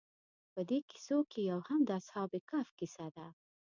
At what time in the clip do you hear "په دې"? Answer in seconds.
0.53-0.79